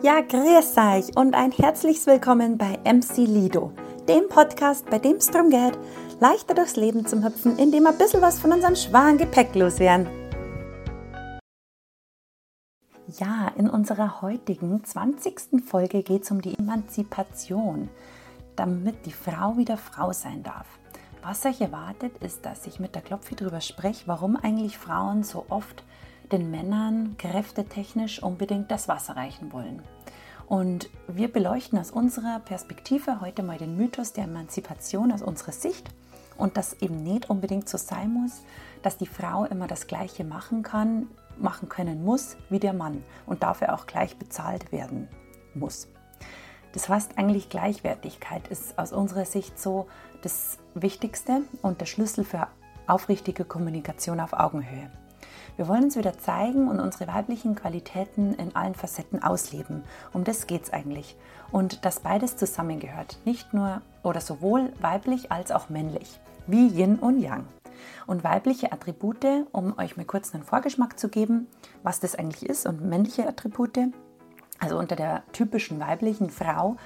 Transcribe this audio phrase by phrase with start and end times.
[0.00, 3.72] Ja, grüß euch und ein herzliches Willkommen bei MC Lido,
[4.08, 5.76] dem Podcast, bei dem es darum geht,
[6.20, 10.06] leichter durchs Leben zu hüpfen, indem wir ein bisschen was von unserem schweren Gepäck loswerden.
[13.18, 15.64] Ja, in unserer heutigen 20.
[15.66, 17.88] Folge geht es um die Emanzipation,
[18.54, 20.66] damit die Frau wieder Frau sein darf.
[21.24, 25.44] Was euch erwartet, ist, dass ich mit der Klopfi darüber spreche, warum eigentlich Frauen so
[25.48, 25.82] oft
[26.32, 29.82] den Männern kräftetechnisch unbedingt das Wasser reichen wollen.
[30.46, 35.88] Und wir beleuchten aus unserer Perspektive heute mal den Mythos der Emanzipation aus unserer Sicht
[36.38, 38.42] und dass eben nicht unbedingt so sein muss,
[38.82, 43.42] dass die Frau immer das Gleiche machen kann, machen können muss wie der Mann und
[43.42, 45.08] dafür auch gleich bezahlt werden
[45.54, 45.88] muss.
[46.72, 49.86] Das heißt eigentlich Gleichwertigkeit ist aus unserer Sicht so
[50.22, 52.48] das Wichtigste und der Schlüssel für
[52.86, 54.90] aufrichtige Kommunikation auf Augenhöhe.
[55.56, 59.82] Wir wollen uns wieder zeigen und unsere weiblichen Qualitäten in allen Facetten ausleben.
[60.12, 61.16] Um das geht es eigentlich.
[61.50, 63.18] Und dass beides zusammengehört.
[63.24, 66.20] Nicht nur oder sowohl weiblich als auch männlich.
[66.46, 67.44] Wie Yin und Yang.
[68.06, 71.46] Und weibliche Attribute, um euch mal kurz einen Vorgeschmack zu geben,
[71.82, 73.78] was das eigentlich ist, und männliche Attribute,
[74.58, 76.76] also unter der typischen weiblichen Frau,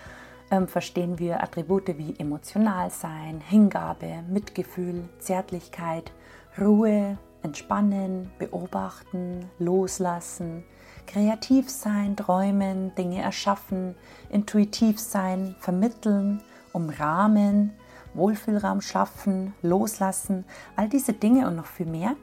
[0.51, 6.12] ähm, verstehen wir Attribute wie emotional sein, Hingabe, Mitgefühl, Zärtlichkeit,
[6.61, 10.65] Ruhe, Entspannen, beobachten, loslassen,
[11.07, 13.95] kreativ sein, träumen, Dinge erschaffen,
[14.31, 17.73] intuitiv sein, vermitteln, umrahmen,
[18.15, 20.45] Wohlfühlraum schaffen, loslassen,
[20.77, 22.17] all diese Dinge und noch viel mehr.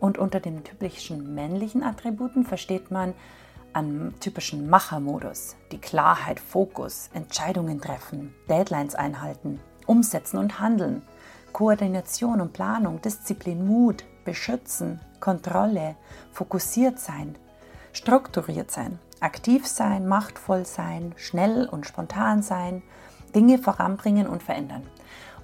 [0.00, 3.14] Und unter den typischen männlichen Attributen versteht man
[3.72, 11.02] einen typischen Machermodus, die Klarheit, Fokus, Entscheidungen treffen, Deadlines einhalten, umsetzen und handeln,
[11.52, 15.96] Koordination und Planung, Disziplin, Mut, beschützen, Kontrolle,
[16.32, 17.36] fokussiert sein,
[17.92, 22.82] strukturiert sein, aktiv sein, machtvoll sein, schnell und spontan sein,
[23.34, 24.86] Dinge voranbringen und verändern.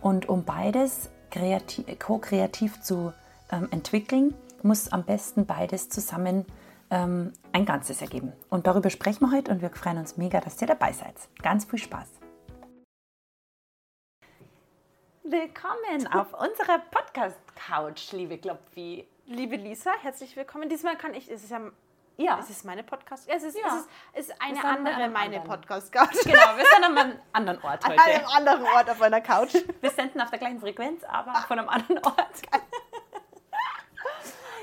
[0.01, 1.11] Und um beides
[1.98, 3.13] ko-kreativ zu
[3.52, 6.45] ähm, entwickeln, muss am besten beides zusammen
[6.90, 8.33] ähm, ein Ganzes ergeben.
[8.48, 11.14] Und darüber sprechen wir heute und wir freuen uns mega, dass ihr dabei seid.
[11.42, 12.08] Ganz viel Spaß!
[15.23, 16.80] Willkommen auf unserer
[17.60, 19.06] Podcast-Couch, liebe Klopfi.
[19.26, 20.68] Liebe Lisa, herzlich willkommen.
[20.68, 21.60] Diesmal kann ich, es ist ja,
[22.16, 22.38] ja.
[22.40, 23.66] es ist meine Podcast, ja, es ist, ja.
[24.14, 26.16] es ist, ist eine andere meine Podcast-Couch.
[26.24, 28.00] Genau, wir sind an einem anderen Ort heute.
[28.00, 29.54] An einem anderen Ort auf einer Couch.
[29.80, 32.42] Wir senden auf der gleichen Frequenz, aber von einem anderen Ort.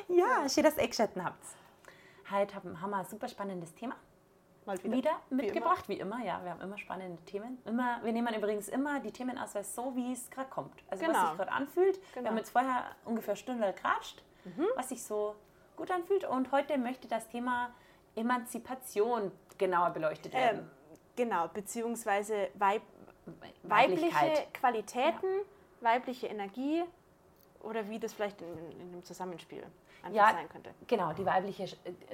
[0.08, 1.46] ja, schön, dass ihr eingeschaltet habt.
[2.32, 3.96] Heute haben wir ein super spannendes Thema
[4.68, 6.18] mal wieder, wieder mitgebracht, wie immer.
[6.18, 6.26] wie immer.
[6.28, 7.58] Ja, wir haben immer spannende Themen.
[7.66, 10.84] Immer, wir nehmen übrigens immer die Themen aus, so wie es gerade kommt.
[10.90, 11.18] Also genau.
[11.18, 12.00] was sich gerade anfühlt.
[12.14, 12.24] Genau.
[12.24, 14.68] Wir haben jetzt vorher ungefähr eine Stunde geratscht, mhm.
[14.76, 15.36] was sich so
[15.76, 16.26] gut anfühlt.
[16.26, 17.72] Und heute möchte das Thema
[18.16, 20.60] Emanzipation genauer beleuchtet ähm, werden.
[20.60, 22.82] Ähm, genau, beziehungsweise Weib
[23.64, 25.82] weibliche Qualitäten, ja.
[25.82, 26.84] weibliche Energie
[27.64, 28.48] oder wie das vielleicht in,
[28.80, 29.64] in einem Zusammenspiel
[30.12, 30.72] ja, sein könnte.
[30.88, 31.66] Genau, die weibliche,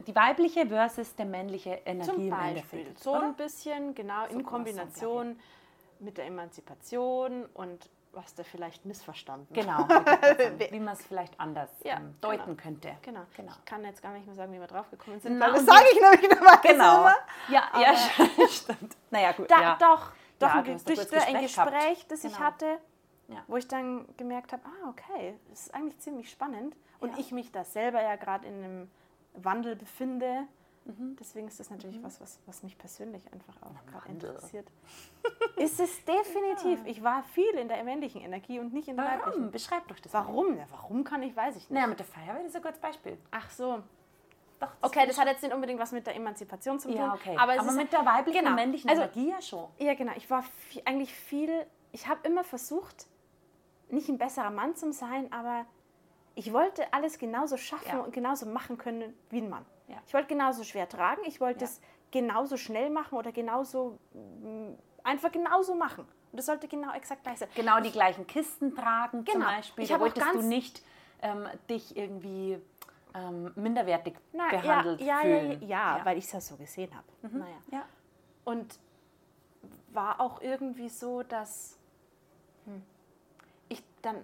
[0.06, 2.12] die weibliche versus der männliche Energie.
[2.12, 3.24] Zum Beispiel, so oder?
[3.24, 5.40] ein bisschen, genau, so in Kombination
[6.00, 9.88] mit der Emanzipation und was da vielleicht missverstanden Genau,
[10.70, 12.62] wie man es vielleicht anders ja, ähm, deuten genau.
[12.62, 12.98] könnte.
[13.02, 13.22] Genau.
[13.36, 13.52] genau.
[13.58, 15.86] Ich kann jetzt gar nicht mehr sagen, wie wir drauf gekommen sind, weil das sage
[15.92, 16.60] ich nämlich nochmal.
[16.62, 17.10] Genau.
[17.50, 17.96] Ja, ja,
[18.48, 18.96] stimmt.
[19.10, 19.50] Naja, gut.
[19.50, 19.78] Da, ja.
[19.80, 22.34] Doch, doch ja, ein, durch Gespräch ein Gespräch, das genau.
[22.34, 22.80] ich hatte,
[23.33, 23.44] ja.
[23.47, 27.19] wo ich dann gemerkt habe, ah, okay, das ist eigentlich ziemlich spannend und ja.
[27.19, 28.91] ich mich da selber ja gerade in einem
[29.33, 30.47] Wandel befinde.
[30.85, 31.16] Mhm.
[31.17, 32.03] Deswegen ist das natürlich mhm.
[32.03, 34.69] was, was, was mich persönlich einfach auch gerade interessiert.
[35.55, 36.79] ist es definitiv.
[36.83, 36.91] Ja.
[36.91, 39.19] Ich war viel in der männlichen Energie und nicht in der warum?
[39.19, 39.51] weiblichen.
[39.51, 40.13] Beschreib doch das.
[40.13, 40.57] Warum?
[40.57, 41.71] Ja, warum kann ich, weiß ich nicht.
[41.71, 43.17] Naja, mit der Feuerwehr ist ein gutes Beispiel.
[43.31, 43.81] Ach so.
[44.59, 46.97] Doch, das okay, das hat jetzt nicht unbedingt was mit der Emanzipation zu tun.
[46.97, 47.35] Ja, okay.
[47.38, 48.55] Aber, aber mit der weiblichen genau.
[48.55, 49.67] männlichen also, Energie ja schon.
[49.77, 50.13] Ja, genau.
[50.15, 50.44] Ich war
[50.85, 53.07] eigentlich viel, ich habe immer versucht,
[53.94, 55.66] nicht ein besserer Mann zu sein, aber
[56.36, 58.00] ich wollte alles genauso schaffen ja.
[58.00, 59.66] und genauso machen können wie ein Mann.
[59.88, 59.98] Ja.
[60.08, 61.72] Ich wollte genauso schwer tragen, ich wollte ja.
[61.72, 61.81] es
[62.12, 64.74] genauso schnell machen oder genauso mm,
[65.04, 66.06] einfach genauso machen.
[66.31, 67.50] Und das sollte genau exakt gleich sein.
[67.56, 69.45] Genau die gleichen Kisten tragen genau.
[69.45, 69.84] zum Beispiel.
[69.84, 70.81] Ich da wolltest du nicht
[71.22, 72.60] ähm, dich irgendwie
[73.13, 75.62] ähm, minderwertig Na, behandelt ja, fühlen.
[75.62, 77.06] Ja, ja, weil ich es ja so gesehen habe.
[77.22, 77.39] Mhm.
[77.39, 77.57] Naja.
[77.72, 77.86] Ja.
[78.46, 78.80] Und
[79.92, 81.78] war auch irgendwie so, dass
[82.66, 82.81] hm,
[84.03, 84.23] dann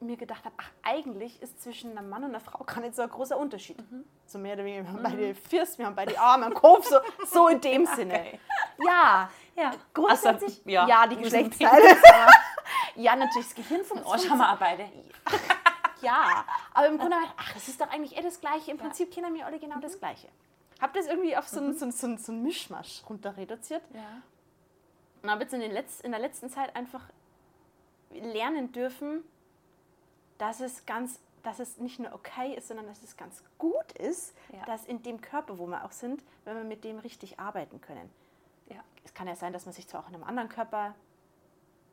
[0.00, 3.02] mir gedacht habe, ach, eigentlich ist zwischen einem Mann und einer Frau gar nicht so
[3.02, 3.78] ein großer Unterschied.
[3.90, 4.04] Mhm.
[4.26, 5.02] So mehr oder weniger, wir haben mhm.
[5.02, 7.94] beide Fürst, wir haben beide Arme am Kopf, so, so in dem okay.
[7.96, 8.38] Sinne.
[8.78, 9.72] Ja, ja.
[9.92, 10.88] grundsätzlich, also, ja.
[10.88, 11.96] ja, die Geschlechtsteile.
[12.96, 14.02] ja, natürlich, das Gehirn uns.
[14.04, 14.90] Oh, wir beide.
[16.00, 18.70] ja, aber im Grunde, ach, es ist doch eigentlich eh das Gleiche.
[18.70, 20.28] Im Prinzip kennen wir alle genau das Gleiche.
[20.80, 21.74] habe das irgendwie auf so, mhm.
[21.74, 23.82] so, so, so einen Mischmasch runter reduziert.
[23.92, 24.22] Ja.
[25.22, 27.02] Und habe jetzt in, den Letz-, in der letzten Zeit einfach
[28.10, 29.22] lernen dürfen,
[30.38, 34.34] dass es ganz, dass es nicht nur okay ist, sondern dass es ganz gut ist,
[34.52, 34.64] ja.
[34.64, 38.10] dass in dem Körper, wo wir auch sind, wenn wir mit dem richtig arbeiten können.
[38.68, 38.82] Ja.
[39.04, 40.94] Es kann ja sein, dass man sich zwar auch in einem anderen Körper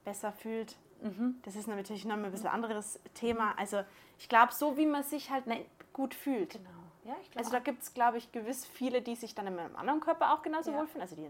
[0.06, 0.78] besser fühlt.
[1.02, 1.40] Mhm.
[1.44, 3.54] Das ist natürlich noch ein bisschen anderes Thema.
[3.58, 3.84] Also
[4.18, 5.46] ich glaube, so wie man sich halt
[5.94, 6.54] gut fühlt.
[6.54, 6.70] Genau.
[7.04, 10.02] Ja, also da gibt es, glaube ich, gewiss viele, die sich dann in einem anderen
[10.02, 10.78] Körper auch genauso ja.
[10.78, 11.02] wohlfühlen.
[11.02, 11.30] Also die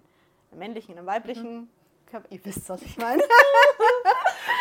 [0.56, 1.70] männlichen, in einem weiblichen mhm.
[2.08, 2.28] Körper.
[2.32, 3.22] Ihr wisst, was ich meine.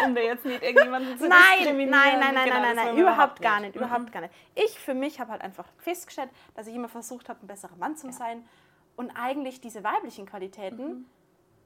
[0.04, 1.90] um da jetzt nicht irgendjemanden zu nein, diskriminieren.
[1.90, 3.76] Nein, nein, nein, genau, nein, nein, nein, überhaupt gar nicht, nicht.
[3.76, 4.10] überhaupt mhm.
[4.10, 4.34] gar nicht.
[4.54, 7.96] Ich für mich habe halt einfach festgestellt, dass ich immer versucht habe, ein besserer Mann
[7.96, 8.12] zu ja.
[8.12, 8.44] sein
[8.96, 11.06] und eigentlich diese weiblichen Qualitäten mhm.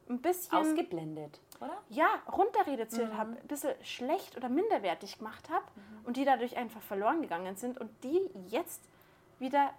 [0.09, 1.77] ein bisschen ausgeblendet, oder?
[1.89, 3.19] Ja, runter reduziert mhm.
[3.19, 6.07] habe, ein bisschen schlecht oder minderwertig gemacht habe mhm.
[6.07, 8.83] und die dadurch einfach verloren gegangen sind und die jetzt
[9.39, 9.71] wieder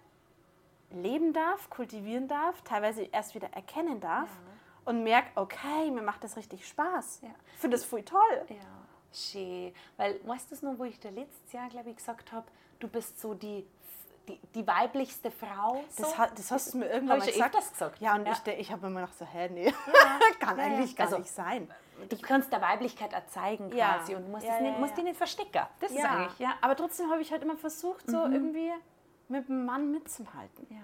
[0.90, 4.28] leben darf, kultivieren darf, teilweise erst wieder erkennen darf.
[4.28, 4.51] Ja
[4.84, 7.20] und merke, okay, mir macht das richtig Spaß.
[7.22, 7.30] Ja.
[7.54, 8.44] Ich finde das voll toll.
[8.48, 8.56] Ja,
[9.12, 9.72] schön.
[9.96, 12.46] Weil, weißt du noch, wo ich da letztes Jahr, glaube ich, gesagt habe,
[12.80, 13.66] du bist so die,
[14.28, 15.84] die, die weiblichste Frau.
[15.88, 16.02] So?
[16.02, 17.56] Das, das, hast du mir irgendwann mal gesagt.
[17.56, 18.00] gesagt.
[18.00, 18.32] Ja, und ja.
[18.32, 19.72] ich, ich habe immer noch so, hä, nee, ja.
[20.40, 21.70] kann ja, eigentlich gar also, nicht sein.
[22.08, 25.62] Du kannst der Weiblichkeit erzeigen quasi und musst, ja, nicht, musst die nicht verstecken.
[25.78, 26.54] Das ist eigentlich, ja.
[26.60, 28.32] Aber trotzdem habe ich halt immer versucht, so mhm.
[28.32, 28.72] irgendwie
[29.28, 30.66] mit dem Mann mitzuhalten.
[30.70, 30.80] Ja.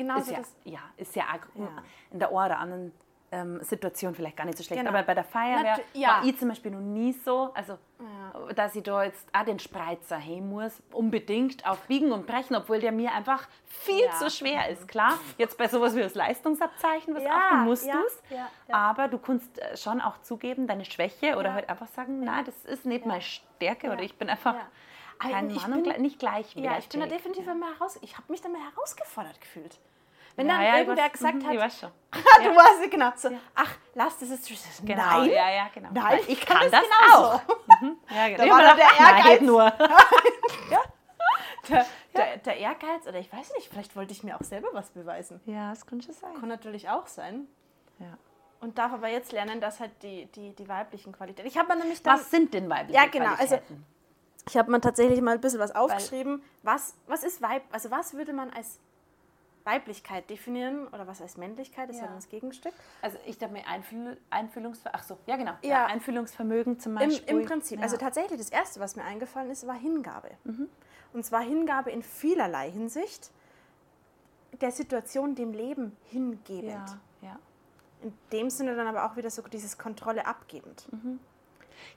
[0.00, 1.24] Genauso ist ja, ja, ist ja,
[1.54, 1.68] ja,
[2.10, 2.92] in der einen oder anderen
[3.32, 4.80] ähm, Situation vielleicht gar nicht so schlecht.
[4.80, 4.90] Genau.
[4.90, 6.08] Aber bei der Feier ja.
[6.08, 8.52] war ich zum Beispiel noch nie so, also ja.
[8.54, 12.80] dass ich da jetzt auch den Spreizer heben muss, unbedingt auf Biegen und Brechen, obwohl
[12.80, 14.12] der mir einfach viel ja.
[14.12, 14.88] zu schwer ist.
[14.88, 17.30] Klar, jetzt bei sowas wie das Leistungsabzeichen, was ja.
[17.30, 18.22] achten musst du es,
[18.68, 22.64] aber du kannst äh, schon auch zugeben, deine Schwäche oder halt einfach sagen, nein, das
[22.64, 24.56] ist nicht meine Stärke oder ich bin einfach
[25.20, 26.64] kein Mann bin, und nicht gleichwertig.
[26.64, 27.54] Ja, ich bin da definitiv ja.
[27.54, 29.78] mal heraus, ich habe mich da mal herausgefordert gefühlt.
[30.40, 31.90] Wenn ja, dann ja, irgendwer was, gesagt hat, ich schon.
[32.12, 32.56] du ja.
[32.56, 35.90] warst genau so, ach, lass das ist genau, nein, ja, ja, genau.
[35.92, 37.40] Nein, ich kann, kann das, das auch.
[37.82, 37.96] Mhm.
[38.10, 38.44] Ja, genau.
[38.44, 39.40] Da war der Ehrgeiz.
[39.42, 39.64] nur.
[40.70, 40.80] ja.
[41.68, 44.90] Der, der, der, Ehrgeiz, oder ich weiß nicht, vielleicht wollte ich mir auch selber was
[44.90, 45.40] beweisen.
[45.44, 46.34] Ja, das könnte sein.
[46.40, 47.46] Kann natürlich auch sein.
[47.98, 48.18] Ja.
[48.60, 51.46] Und darf aber jetzt lernen, dass halt die, die, die weiblichen Qualitäten.
[51.46, 53.34] Ich habe nämlich dann, Was sind denn weibliche Ja, genau.
[53.38, 53.58] Also,
[54.48, 56.42] ich habe mir tatsächlich mal ein bisschen was aufgeschrieben.
[56.62, 57.62] Weil, was, was ist Weib?
[57.70, 58.80] Also was würde man als
[59.64, 61.88] Weiblichkeit definieren oder was heißt Männlichkeit?
[61.88, 62.02] Das ja.
[62.02, 62.72] ist ja das Gegenstück.
[63.02, 65.86] Also ich dachte mir Einfühl Einfühlungsvermögen, ach so, ja genau, ja.
[65.86, 67.28] Einfühlungsvermögen zum Beispiel.
[67.28, 67.84] Im, im Prinzip, ja.
[67.84, 70.30] also tatsächlich das Erste, was mir eingefallen ist, war Hingabe.
[70.44, 70.68] Mhm.
[71.12, 73.30] Und zwar Hingabe in vielerlei Hinsicht,
[74.60, 76.70] der Situation, dem Leben hingebend.
[77.22, 77.38] Ja, ja.
[78.02, 80.86] In dem Sinne dann aber auch wieder so dieses Kontrolle abgebend.
[80.90, 81.20] Mhm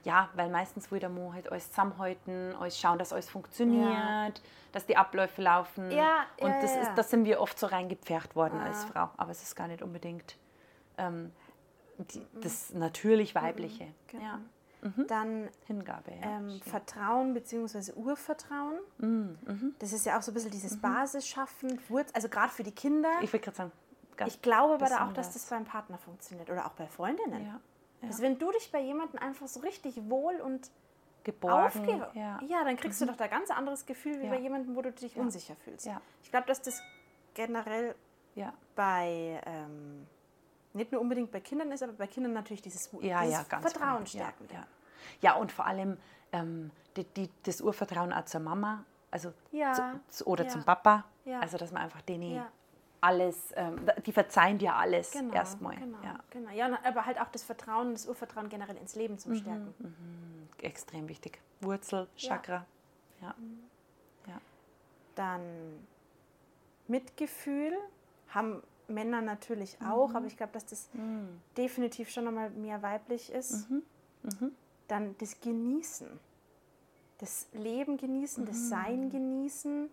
[0.03, 4.31] ja, weil meistens will der Mo halt alles zusammenhalten, alles schauen, dass alles funktioniert, ja.
[4.71, 5.91] dass die Abläufe laufen.
[5.91, 6.81] Ja, und ja, das, ja.
[6.81, 9.09] Ist, das sind wir oft so reingepfercht worden als Frau.
[9.17, 10.37] Aber es ist gar nicht unbedingt
[10.97, 11.31] ähm,
[11.97, 12.41] die, mhm.
[12.41, 13.85] das natürlich Weibliche.
[13.85, 14.23] Mhm, genau.
[14.23, 14.39] Ja.
[14.81, 15.07] Mhm.
[15.07, 17.93] Dann Hingabe, ähm, Vertrauen bzw.
[17.93, 18.79] Urvertrauen.
[18.97, 19.37] Mhm.
[19.45, 19.75] mhm.
[19.79, 20.81] Das ist ja auch so ein bisschen dieses mhm.
[20.81, 21.79] Basisschaffen,
[22.13, 23.09] also gerade für die Kinder.
[23.21, 23.71] Ich würde gerade sagen,
[24.25, 27.45] ich glaube aber da auch, dass das beim Partner funktioniert oder auch bei Freundinnen.
[27.45, 27.59] Ja.
[28.03, 28.09] Ja.
[28.09, 30.69] Also wenn du dich bei jemandem einfach so richtig wohl und
[31.23, 32.39] geborgen, ja.
[32.45, 33.05] ja, dann kriegst mhm.
[33.05, 34.29] du doch da ganz anderes Gefühl wie ja.
[34.29, 35.85] bei jemandem, wo du dich unsicher fühlst.
[35.85, 36.01] Ja.
[36.21, 36.81] Ich glaube, dass das
[37.33, 37.95] generell
[38.75, 40.07] bei ähm,
[40.73, 44.47] nicht nur unbedingt bei Kindern ist, aber bei Kindern natürlich dieses, dieses ja, Vertrauen stärken.
[44.51, 44.65] Ja,
[45.21, 45.35] ja.
[45.35, 45.97] und vor allem
[46.31, 49.31] ähm, die, die, das Urvertrauen auch zur Mama, also
[50.09, 51.05] zu, oder zum Papa,
[51.39, 52.43] also dass man einfach denen
[53.03, 55.75] alles, ähm, die verzeihen dir alles genau, erstmal.
[55.75, 56.19] Genau, ja.
[56.29, 56.51] genau.
[56.51, 59.73] Ja, aber halt auch das Vertrauen, das Urvertrauen generell ins Leben zu stärken.
[59.77, 60.49] Mhm, mhm.
[60.61, 61.41] Extrem wichtig.
[61.59, 62.65] Wurzel, Chakra.
[63.19, 63.27] Ja.
[63.27, 63.35] ja.
[63.37, 63.59] Mhm.
[64.27, 64.41] ja.
[65.15, 65.41] Dann
[66.87, 67.77] Mitgefühl
[68.29, 70.15] haben Männer natürlich auch, mhm.
[70.15, 71.41] aber ich glaube, dass das mhm.
[71.57, 73.69] definitiv schon nochmal mehr weiblich ist.
[73.69, 73.83] Mhm.
[74.23, 74.51] Mhm.
[74.87, 76.07] Dann das Genießen.
[77.23, 79.89] Das Leben genießen, das Sein genießen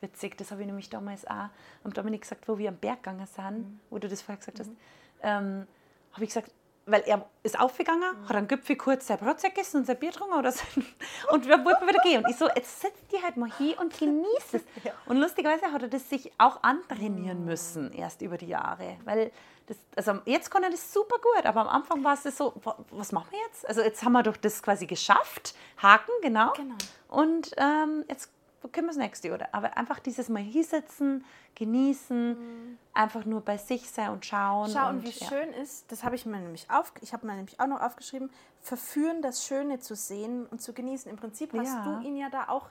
[0.00, 1.48] witzig, das habe ich nämlich damals auch
[1.84, 3.80] am Dominik gesagt, wo wir am Berg gegangen sind, mhm.
[3.88, 4.76] wo du das vorher gesagt hast, mhm.
[5.22, 5.66] ähm,
[6.10, 6.50] habe ich gesagt,
[6.86, 8.28] weil er ist aufgegangen, mhm.
[8.28, 10.64] hat einen Gipfel kurz sein Brot gegessen und sein Bier getrunken oder so.
[11.30, 12.24] und wir wollten wieder gehen.
[12.24, 14.62] Und ich so, jetzt setzt die halt mal hier und genießt es.
[14.84, 14.92] Ja.
[15.06, 17.44] Und lustigerweise hat er das sich auch antrainieren mhm.
[17.44, 18.96] müssen, erst über die Jahre.
[19.04, 19.30] Weil
[19.66, 22.54] das, also jetzt kann er das super gut, aber am Anfang war es so,
[22.90, 23.68] was machen wir jetzt?
[23.68, 26.52] Also jetzt haben wir doch das quasi geschafft, Haken, genau.
[26.54, 26.74] genau.
[27.08, 28.30] Und ähm, jetzt
[28.62, 32.78] wo können wir das nächste oder aber einfach dieses Mal hier sitzen, genießen, mhm.
[32.94, 34.70] einfach nur bei sich sein und schauen.
[34.70, 35.26] Schauen, und, wie ja.
[35.26, 38.30] schön ist, das habe ich mir nämlich auf, ich habe mir nämlich auch noch aufgeschrieben,
[38.60, 41.10] verführen, das Schöne zu sehen und zu genießen.
[41.10, 41.84] Im Prinzip hast ja.
[41.84, 42.70] du ihn ja da auch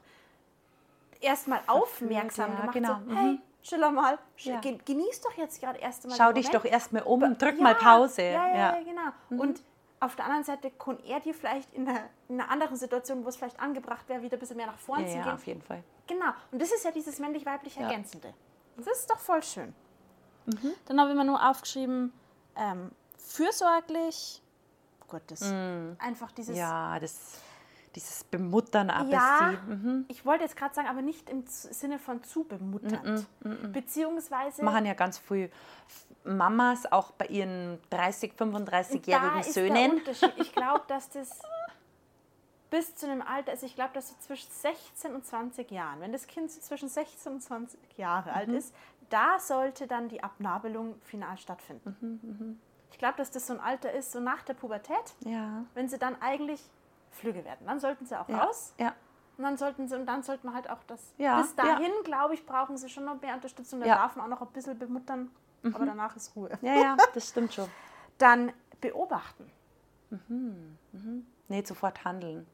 [1.19, 2.73] erstmal aufmerksam ja, gemacht.
[2.73, 2.99] Genau.
[3.07, 4.59] So, hey, schiller mal, ja.
[4.59, 6.15] genieß doch jetzt gerade erst mal.
[6.17, 8.23] Schau dich doch erst mal um, drück mal Pause.
[8.23, 9.11] Ja, ja, genau.
[9.29, 9.39] Mhm.
[9.39, 9.61] Und
[9.99, 13.29] auf der anderen Seite kann er dir vielleicht in einer, in einer anderen Situation, wo
[13.29, 15.25] es vielleicht angebracht wäre, wieder ein bisschen mehr nach vorne zu gehen.
[15.25, 15.83] Ja, auf jeden Fall.
[16.07, 16.31] Genau.
[16.51, 18.33] Und das ist ja dieses männlich-weiblich Ergänzende.
[18.77, 19.75] Das ist doch voll schön.
[20.45, 20.73] Mhm.
[20.85, 22.13] Dann habe ich mir nur aufgeschrieben,
[22.55, 24.41] ähm, fürsorglich,
[25.07, 25.97] Gott, das mhm.
[25.99, 26.57] einfach dieses...
[26.57, 27.41] Ja, das
[27.93, 30.05] dieses Bemuttern ja, mhm.
[30.07, 33.27] ich wollte jetzt gerade sagen, aber nicht im Sinne von zu bemutternd.
[33.41, 34.63] Mm -mm, mm Beziehungsweise.
[34.63, 35.49] Machen ja ganz früh
[36.23, 40.01] Mamas auch bei ihren 30, 35-jährigen Söhnen.
[40.37, 41.41] Ich glaube, dass das
[42.71, 46.11] bis zu einem Alter ist, ich glaube, dass so zwischen 16 und 20 Jahren, wenn
[46.11, 48.35] das Kind so zwischen 16 und 20 Jahre mhm.
[48.35, 48.73] alt ist,
[49.09, 51.95] da sollte dann die Abnabelung final stattfinden.
[51.99, 52.55] Mhm, mh.
[52.91, 55.65] Ich glaube, dass das so ein Alter ist, so nach der Pubertät, ja.
[55.73, 56.61] wenn sie dann eigentlich
[57.11, 57.67] flügge werden.
[57.67, 58.43] Dann sollten sie auch ja.
[58.43, 58.73] raus.
[58.79, 58.93] Ja.
[59.37, 61.13] Und dann sollten sie, und dann sollten wir halt auch das.
[61.17, 61.41] Ja.
[61.41, 63.81] Bis dahin, glaube ich, brauchen sie schon noch mehr Unterstützung.
[63.81, 65.29] Da darf man auch noch ein bisschen bemuttern,
[65.61, 65.75] mhm.
[65.75, 66.57] aber danach ist Ruhe.
[66.61, 67.67] Ja, ja, das stimmt schon.
[68.17, 69.49] dann beobachten.
[70.09, 70.77] Mhm.
[70.91, 71.25] Mhm.
[71.49, 72.47] Nicht sofort handeln.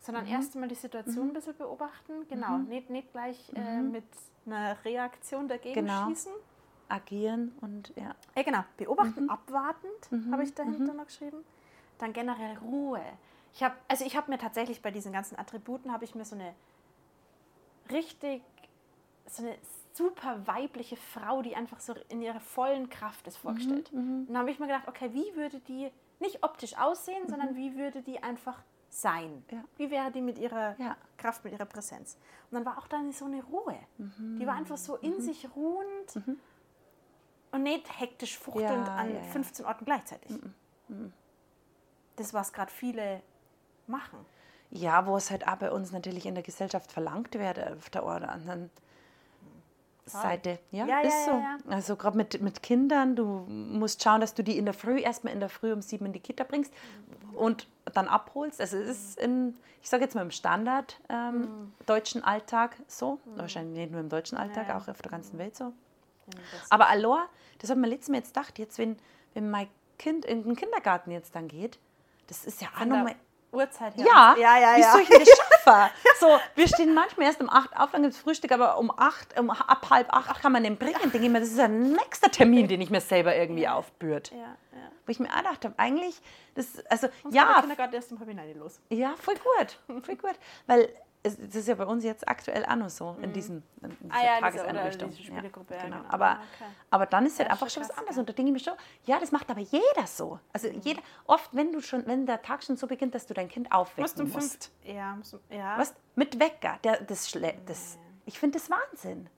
[0.00, 0.32] Sondern mhm.
[0.32, 1.30] erst einmal die Situation mhm.
[1.30, 2.26] ein bisschen beobachten.
[2.28, 2.58] Genau.
[2.58, 2.68] Mhm.
[2.68, 3.92] Nicht, nicht gleich äh, mhm.
[3.92, 4.04] mit
[4.46, 6.08] einer Reaktion dagegen genau.
[6.08, 6.32] schießen.
[6.88, 8.16] Agieren und ja.
[8.34, 8.64] Ja, genau.
[8.76, 11.44] Beobachten, abwartend, habe ich dahinter noch geschrieben
[12.00, 13.02] dann generell Ruhe.
[13.52, 16.36] Ich habe, also ich habe mir tatsächlich bei diesen ganzen Attributen habe ich mir so
[16.36, 16.54] eine
[17.90, 18.42] richtig,
[19.26, 19.56] so eine
[19.92, 23.92] super weibliche Frau, die einfach so in ihrer vollen Kraft ist, vorgestellt.
[23.92, 24.20] Mhm, mhm.
[24.20, 25.90] und dann habe ich mir gedacht, okay, wie würde die
[26.20, 27.28] nicht optisch aussehen, mhm.
[27.28, 29.44] sondern wie würde die einfach sein?
[29.50, 29.64] Ja.
[29.76, 30.96] Wie wäre die mit ihrer ja.
[31.16, 32.18] Kraft, mit ihrer Präsenz?
[32.50, 33.78] Und dann war auch dann so eine Ruhe.
[33.96, 34.38] Mhm.
[34.38, 35.20] Die war einfach so in mhm.
[35.20, 36.38] sich ruhend mhm.
[37.52, 40.38] und nicht hektisch fuchtelnd ja, an 15 Orten gleichzeitig
[42.20, 43.22] das, was gerade viele
[43.86, 44.24] machen.
[44.70, 48.02] Ja, wo es halt auch bei uns natürlich in der Gesellschaft verlangt wird, auf der
[48.06, 48.70] einen oder anderen
[50.18, 50.58] Seite.
[50.70, 51.30] Ja, ja ist ja, so.
[51.30, 55.00] Ja, also gerade mit, mit Kindern, du musst schauen, dass du die in der Früh,
[55.00, 56.72] erstmal in der Früh um sieben in die Kita bringst
[57.34, 58.60] und dann abholst.
[58.60, 61.72] Also es ist in, ich sage jetzt mal im Standard ähm, mhm.
[61.86, 63.38] deutschen Alltag so, mhm.
[63.38, 65.72] wahrscheinlich nicht nur im deutschen Alltag, auch auf der ganzen Welt so.
[66.68, 67.26] Aber Alor,
[67.58, 68.96] das hat man letztes Mal jetzt gedacht, jetzt wenn,
[69.34, 71.78] wenn mein Kind in den Kindergarten jetzt dann geht,
[72.28, 73.16] das ist ja auch nochmal.
[73.52, 74.06] Uhrzeit her.
[74.06, 74.76] Ja, ja, ja.
[74.76, 74.92] Wie ja.
[74.92, 75.28] soll ich das
[75.64, 75.90] schaffen?
[76.18, 79.38] so, wir stehen manchmal erst um 8 auf, dann gibt es Frühstück, aber um 8,
[79.38, 81.00] um, ab halb 8 kann man den bringen.
[81.02, 84.30] Denke ich mir, das ist ein nächster Termin, den ich mir selber irgendwie aufbührt.
[84.32, 84.92] Ja, ja.
[85.06, 86.20] Wo ich mir auch dachte, eigentlich,
[86.54, 87.46] das, also, Und ja.
[87.46, 88.80] Der Kindergarten erst um halb los.
[88.90, 90.34] Ja, voll gut, voll gut.
[90.66, 90.88] Weil
[91.22, 93.32] das ist ja bei uns jetzt aktuell auch noch so, in mhm.
[93.34, 95.14] diesen in ah, ja, Tageseinrichtungen.
[95.14, 95.64] Diese, ja, genau.
[95.68, 96.00] Ja, genau.
[96.08, 96.70] Aber, ah, okay.
[96.90, 98.16] aber dann ist halt einfach schon was anderes.
[98.16, 100.40] Und da denke ich mir schon, ja, das macht aber jeder so.
[100.52, 100.80] Also mhm.
[100.82, 103.70] jeder, oft, wenn du schon, wenn der Tag schon so beginnt, dass du dein Kind
[103.70, 104.18] aufwecken musst.
[104.18, 104.72] Du musst.
[104.84, 105.78] Ja, musst, ja.
[105.78, 105.94] Was?
[106.14, 106.78] Mit Wecker.
[106.84, 107.30] Der, das,
[107.66, 109.28] das, ich finde das Wahnsinn.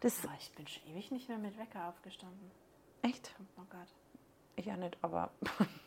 [0.00, 2.50] Das, oh, ich bin schon ewig nicht mehr mit Wecker aufgestanden.
[3.02, 3.34] Echt?
[3.58, 3.88] Oh Gott.
[4.56, 5.30] Ich ja nicht, aber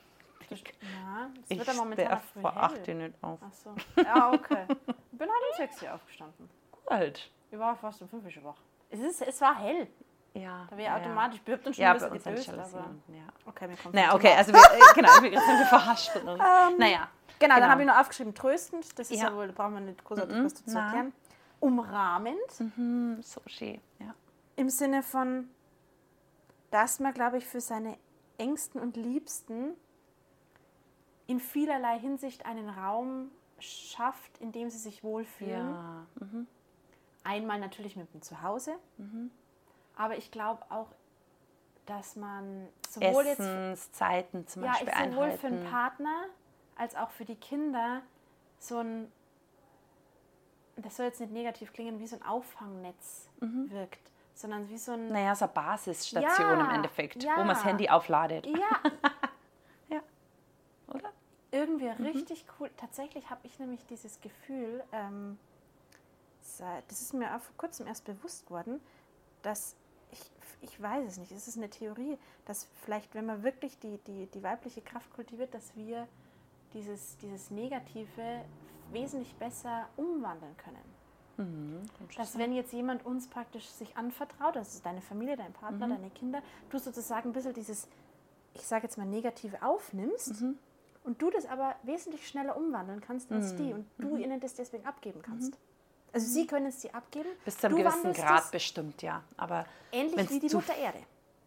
[0.49, 3.39] Na, das wird ja momentan vor acht nicht auf.
[3.41, 3.75] Ach so.
[4.01, 4.65] Ja, okay.
[4.69, 6.49] Ich bin halt um sechs Uhr aufgestanden.
[6.85, 7.31] Gut.
[7.51, 8.57] Ich war fast um fünf Uhr wach.
[8.89, 9.87] Es, ist, es war hell.
[10.33, 10.67] Ja.
[10.69, 11.57] Da wäre ja, automatisch, ja.
[11.57, 12.89] dann schon ja, ein bisschen gedöst, aber...
[13.07, 13.27] Ja.
[13.45, 16.23] Okay, mir kommt Naja, okay, also wir, äh, genau, wir sind wir verhaspelt.
[16.23, 17.09] Um, ähm, naja.
[17.39, 17.59] Genau, genau.
[17.59, 18.99] dann habe ich noch aufgeschrieben, tröstend.
[18.99, 21.13] Das ist ja, wohl, da brauchen wir nicht großartig mhm, was dazu erklären.
[21.59, 22.59] Umrahmend.
[22.59, 24.13] Mhm, so schön, ja.
[24.55, 25.49] Im Sinne von,
[26.71, 27.97] dass man, glaube ich, für seine
[28.37, 29.73] Ängsten und Liebsten
[31.29, 35.69] in vielerlei Hinsicht einen Raum schafft, in dem sie sich wohlfühlen.
[35.69, 36.05] Ja.
[36.19, 36.47] Mhm.
[37.23, 39.29] Einmal natürlich mit dem Zuhause, mhm.
[39.95, 40.87] aber ich glaube auch,
[41.85, 46.25] dass man sowohl Essenszeiten jetzt zum Beispiel ja, sowohl für einen Partner
[46.75, 48.01] als auch für die Kinder
[48.57, 49.11] so ein,
[50.77, 53.69] das soll jetzt nicht negativ klingen, wie so ein Auffangnetz mhm.
[53.69, 55.09] wirkt, sondern wie so ein...
[55.09, 58.47] Naja, so eine Basisstation ja, im Endeffekt, ja, wo man das Handy aufladet.
[58.47, 58.81] Ja.
[60.89, 61.11] Oder?
[61.51, 62.05] irgendwie mhm.
[62.05, 62.69] richtig cool.
[62.77, 65.37] Tatsächlich habe ich nämlich dieses Gefühl, ähm,
[66.87, 68.81] das ist mir auch vor kurzem erst bewusst geworden,
[69.41, 69.75] dass
[70.11, 70.19] ich,
[70.61, 74.27] ich weiß es nicht, es ist eine Theorie, dass vielleicht, wenn man wirklich die, die,
[74.27, 76.07] die weibliche Kraft kultiviert, dass wir
[76.73, 78.43] dieses, dieses Negative
[78.91, 80.99] wesentlich besser umwandeln können.
[81.37, 81.81] Mhm,
[82.17, 85.91] dass wenn jetzt jemand uns praktisch sich anvertraut, das ist deine Familie, dein Partner, mhm.
[85.91, 87.87] deine Kinder, du sozusagen ein bisschen dieses,
[88.55, 90.57] ich sage jetzt mal, Negative aufnimmst, mhm
[91.03, 93.57] und du das aber wesentlich schneller umwandeln kannst als mhm.
[93.57, 94.21] die und du mhm.
[94.23, 95.51] ihnen das deswegen abgeben kannst.
[95.51, 95.57] Mhm.
[96.11, 97.29] Also sie können es dir abgeben.
[97.45, 99.23] Bis zu einem du gewissen Grad bestimmt, ja.
[99.37, 100.99] Aber ähnlich wie die Mutter Erde.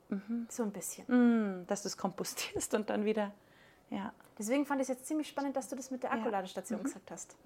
[0.08, 0.46] Mhm.
[0.48, 1.04] So ein bisschen.
[1.08, 3.32] Mhm, dass du es kompostierst und dann wieder,
[3.90, 4.12] ja.
[4.38, 6.82] Deswegen fand ich es jetzt ziemlich spannend, dass du das mit der Akkuladestation ja.
[6.82, 6.86] Mhm.
[6.86, 7.36] gesagt hast.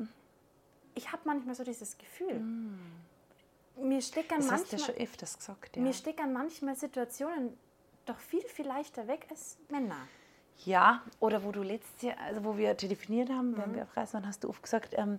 [0.95, 2.41] Ich habe manchmal so dieses Gefühl,
[3.77, 5.83] mir steckern Das manchmal, hast du schon öfters gesagt, ja.
[5.83, 7.59] mir steckern manchmal Situationen
[8.07, 9.97] doch viel, viel leichter weg als Männer.
[10.65, 13.57] Ja, oder wo du letztes Jahr, also wo wir telefoniert haben, Mhm.
[13.59, 15.19] wenn wir auf Reisen waren, hast du oft gesagt, ähm,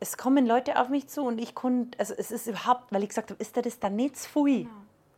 [0.00, 3.10] es kommen Leute auf mich zu und ich konnte, also es ist überhaupt, weil ich
[3.10, 4.62] gesagt habe, ist dir das dann nicht zu viel?
[4.64, 4.70] Genau,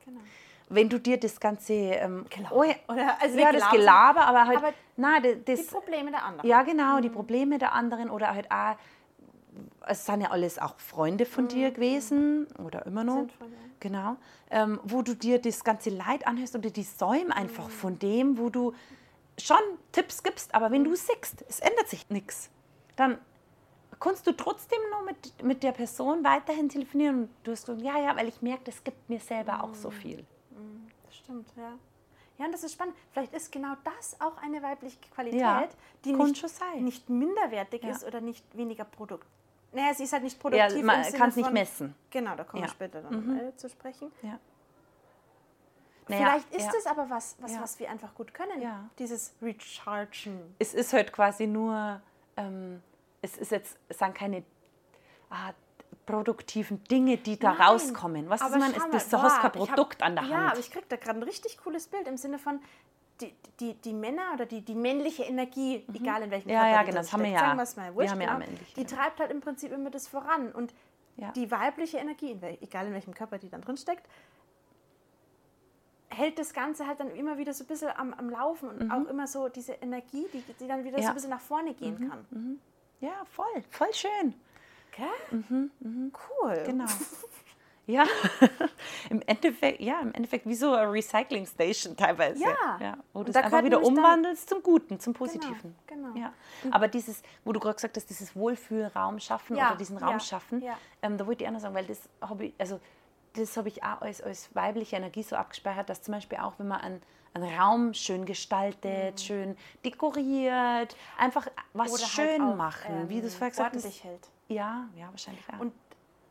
[0.04, 0.20] genau.
[0.68, 4.58] Wenn du dir das ganze, ähm, oh, ja, Oder, also ja, das Gelaber, aber halt,
[4.58, 6.48] aber nein, das, Die Probleme der anderen.
[6.48, 8.74] ja genau, die Probleme der anderen oder halt auch,
[9.86, 13.22] es sind ja alles auch Freunde von dir gewesen oder immer noch.
[13.22, 13.28] Mhm.
[13.30, 13.62] Freunde, ja.
[13.80, 14.16] Genau.
[14.50, 18.48] Ähm, wo du dir das ganze Leid anhörst oder die Säume einfach von dem, wo
[18.48, 18.72] du
[19.40, 19.58] schon
[19.92, 22.50] Tipps gibst, aber wenn du siehst, es ändert sich nichts,
[22.96, 23.18] dann
[24.00, 27.98] kannst du trotzdem noch mit, mit der Person weiterhin telefonieren und du hast gesagt, ja,
[27.98, 30.24] ja, weil ich merke, das gibt mir selber auch so viel.
[31.06, 31.72] Das stimmt, ja.
[32.38, 32.96] Ja, und das ist spannend.
[33.12, 35.68] Vielleicht ist genau das auch eine weibliche Qualität, Ja,
[36.04, 36.44] die nicht,
[36.80, 37.90] nicht minderwertig Ja.
[37.90, 39.26] ist oder nicht weniger Produkt.
[39.72, 40.84] Naja, sie ist halt nicht Ja, produktiv.
[40.84, 41.94] man im Sinne kann es nicht messen.
[42.10, 42.68] Genau, da kommen Ja.
[42.68, 44.10] wir später dann äh, zu sprechen.
[46.09, 46.16] Ja.
[46.18, 46.73] Naja, Vielleicht ist ja.
[46.78, 47.62] es aber was, was, Ja.
[47.62, 48.61] was wir einfach gut können.
[48.61, 48.88] Ja.
[48.99, 50.54] Dieses Rechargen.
[50.59, 52.00] es ist halt quasi nur,
[52.37, 52.82] ähm,
[53.23, 54.42] es ist jetzt, es sind keine
[55.30, 55.52] ah,
[56.06, 58.28] produktiven Dinge, die da Nein, rauskommen.
[58.28, 60.37] Was aber ist man, ist, das, du hast kein ich hab- Produkt an der Ja,
[60.38, 60.50] Hand.
[60.52, 62.61] aber ich kriege da gerade ein richtig cooles Bild im Sinne von,
[63.21, 66.54] die, die, die Männer oder die, die männliche Energie, egal in welchem Mhm.
[66.54, 67.38] Ja, Körper ja, genau, das haben wir ja.
[67.38, 69.90] sagen wir's mal, Wir haben ja genau, auch männliche die treibt halt im Prinzip immer
[69.90, 70.50] das voran.
[70.50, 70.75] Und
[71.16, 71.30] Ja.
[71.32, 74.06] die weibliche Energie, egal in welchem Körper die dann drin steckt,
[76.14, 79.07] hält das Ganze halt dann immer wieder so ein bisschen am, am Laufen und auch
[79.09, 81.02] immer so diese Energie, die, die dann wieder so Mhm.
[81.02, 81.02] Ja.
[81.02, 81.09] Mhm.
[81.11, 82.61] ein bisschen nach vorne gehen kann.
[83.00, 84.35] ja, voll, voll schön.
[84.97, 85.71] Gell?
[85.81, 86.62] Cool.
[86.66, 86.85] Genau.
[87.85, 88.04] Ja,
[89.11, 92.40] im Endeffekt, ja, im Endeffekt wie so eine Recycling Station teilweise.
[92.40, 92.78] Ja.
[92.81, 95.75] ja wo du es einfach wieder umwandelst zum Guten, zum Positiven.
[95.88, 96.14] genau.
[96.14, 96.33] Ja.
[96.71, 100.62] Aber dieses, wo du gerade gesagt hast, dieses Wohlfühlraum schaffen Ja, oder diesen Raum schaffen,
[101.02, 102.78] ähm, da wollte ich auch noch sagen, weil das habe ich, also
[103.34, 106.68] das habe ich auch als, als weibliche Energie so abgespeichert, dass zum Beispiel auch, wenn
[106.68, 107.02] man einen,
[107.34, 111.94] einen Raum schön gestaltet, schön dekoriert, einfach was Mhm.
[111.94, 114.04] Oder halt schön auch, machen, wie du es ähm, vorher gesagt hast.
[114.04, 114.28] hält.
[114.48, 115.61] Ja, ja, wahrscheinlich auch.
[115.61, 115.72] Und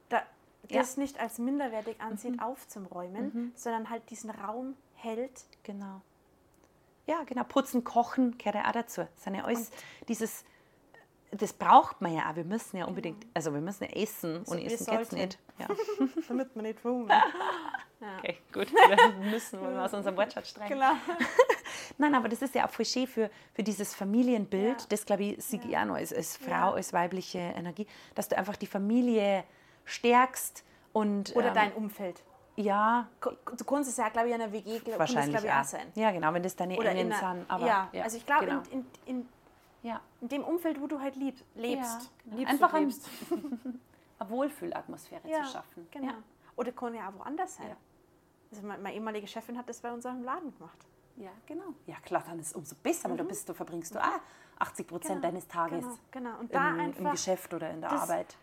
[0.10, 0.21] da,
[0.69, 0.80] Ja.
[0.82, 5.43] das nicht als minderwertig ansieht, aufzuräumen, sondern halt diesen Raum hält.
[5.63, 6.02] Genau.
[7.08, 7.43] Ja, genau.
[7.45, 9.02] Putzen, kochen gehört ja auch dazu.
[9.15, 9.71] Das sind ja alles
[10.08, 10.45] dieses,
[11.32, 12.36] das braucht man ja auch.
[12.36, 14.44] Wir müssen ja unbedingt, also wir müssen ja essen.
[14.48, 15.15] Ohne wir Essen geht es sollten.
[15.15, 15.39] nicht.
[15.60, 15.67] Ja.
[16.28, 17.22] Damit man nicht verhungert.
[18.17, 18.72] Okay, gut.
[18.74, 20.74] Wir müssen, wir aus unserem Wortschatz streichen.
[20.76, 20.94] genau.
[22.00, 24.82] Nein, aber das ist ja auch voll schön für, für dieses Familienbild.
[24.82, 24.86] Ja.
[24.89, 26.72] Das, glaube ich, sehe ich auch noch als, als Frau, Ja.
[26.74, 29.44] als weibliche Energie, dass du einfach die Familie
[29.86, 30.63] stärkst
[30.94, 31.36] und.
[31.36, 32.24] Oder ähm, dein Umfeld.
[32.56, 35.46] Ja, Du kannst es ja, glaube ich, in einer WG glaub- kann das, wahrscheinlich glaube
[35.46, 35.60] ich, auch.
[35.60, 35.88] auch sein.
[35.94, 37.52] Ja, genau, wenn das deine Oder Engen in einer, sind.
[37.52, 38.62] Aber, ja, also ich glaube, genau.
[38.72, 39.30] in, in, in,
[39.84, 40.02] ja.
[40.22, 42.12] in dem Umfeld, wo du halt lieb, lebst.
[42.24, 42.38] genau.
[42.38, 43.10] Liebst Einfach lebst.
[44.20, 45.88] eine Wohlfühlatmosphäre ja, zu schaffen.
[45.91, 46.08] Genau.
[46.08, 46.17] Ja.
[46.56, 47.70] Oder kann ja auch woanders sein.
[47.70, 47.78] Ja.
[48.52, 50.78] Also meine, ehemalige Chefin hat das bei unserem Laden gemacht.
[51.15, 51.74] ja, genau.
[51.88, 54.20] Ja, klar, dann ist es umso besser, weil du bist, du verbringst du auch
[54.60, 56.39] 80 Prozent Genau, deines Tages Genau, genau.
[56.39, 58.36] Und da im, im einfach Geschäft oder in der Arbeit.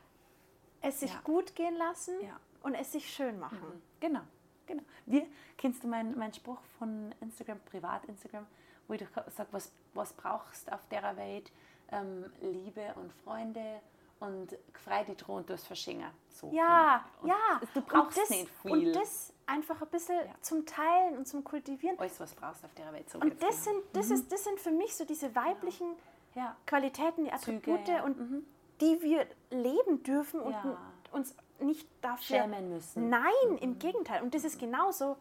[0.80, 1.20] es sich Ja.
[1.24, 2.40] gut gehen lassen Ja.
[2.62, 3.82] und es sich schön machen.
[4.00, 4.22] Genau,
[4.66, 4.82] genau.
[5.06, 5.26] Wie,
[5.58, 8.46] kennst du meinen mein Spruch von Instagram, Privat-Instagram,
[8.88, 9.04] wo ich
[9.36, 11.52] sage, was, was brauchst du auf der Welt?
[11.90, 13.80] Ähm, Liebe und Freunde
[14.20, 16.10] und frei die Droh und du es verschenken.
[16.28, 16.50] So.
[16.52, 17.60] Ja, ja.
[17.72, 18.72] Du brauchst das, nicht viel.
[18.72, 21.98] Und das einfach ein bisschen zum Teilen und zum Kultivieren.
[21.98, 23.08] Alles, was brauchst du auf der Welt.
[23.08, 25.96] So Und das sind, das, ist, das sind für mich so diese weiblichen
[26.34, 26.56] ja.
[26.66, 28.04] Qualitäten, die Züge, Attribute, ja.
[28.04, 28.44] und
[28.80, 30.78] die wir leben dürfen und Ja.
[31.12, 33.08] uns nicht dafür Schämen müssen.
[33.08, 34.22] Nein, im Gegenteil.
[34.22, 35.16] Und das ist genauso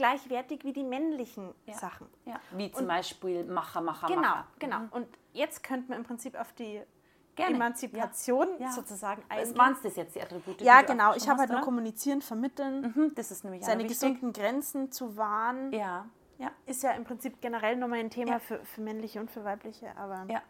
[0.00, 1.74] gleichwertig wie die männlichen Ja.
[1.74, 2.06] Sachen.
[2.24, 2.40] Ja.
[2.52, 4.46] Wie zum Beispiel Macher, Macher, Genau, Macher.
[4.58, 4.78] genau.
[4.92, 6.80] Und jetzt könnten wir im Prinzip auf die
[7.36, 7.56] Gerne.
[7.56, 8.66] Emanzipation Ja.
[8.66, 8.72] Ja.
[8.72, 9.58] sozusagen eingehen.
[9.58, 10.60] waren das jetzt, die Attribute?
[10.62, 11.14] Ja, die genau.
[11.14, 15.70] Ich habe halt nur kommunizieren, vermitteln, Mhm, das ist nämlich seine gesunden Grenzen zu wahren.
[15.72, 16.06] Ja,
[16.38, 18.38] ja, Ist ja im Prinzip generell nochmal ein Thema Ja.
[18.38, 20.40] für, für männliche und für weibliche, aber ja.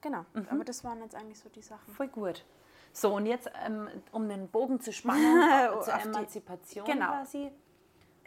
[0.00, 0.24] genau.
[0.50, 1.92] Aber das waren jetzt eigentlich so die Sachen.
[1.92, 2.44] Voll gut.
[2.92, 5.20] So, und jetzt, ähm, um den Bogen zu spannen,
[5.84, 7.06] zur die- Emanzipation Genau.
[7.08, 7.52] quasi.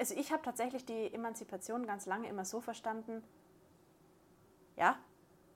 [0.04, 3.24] Also ich habe tatsächlich die Emanzipation ganz lange immer so verstanden,
[4.76, 4.98] ja,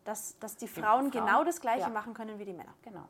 [0.06, 1.90] dass, dass die Frauen Frauen, genau das Gleiche ja.
[1.90, 2.74] machen können wie die Männer.
[2.82, 3.10] Genau.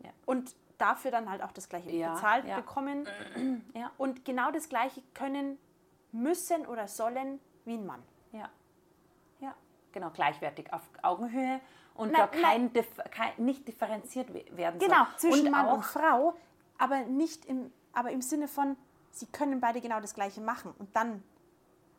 [0.00, 0.10] Ja.
[0.26, 3.08] Und dafür dann halt auch das Gleiche Ja, bezahlt bekommen.
[3.74, 3.92] Ja.
[3.96, 5.58] Und genau das Gleiche können,
[6.12, 8.02] müssen oder sollen wie ein Mann.
[8.32, 8.50] Ja.
[9.40, 9.54] Ja.
[9.92, 11.62] Genau, gleichwertig auf Augenhöhe
[11.94, 14.90] und Nein, da kein, Dif kein, nicht differenziert we- werden soll.
[14.90, 16.34] Genau, zwischen und Mann und Frau,
[16.76, 18.76] aber nicht im, aber im Sinne von,
[19.14, 21.22] sie können beide genau das Gleiche machen und dann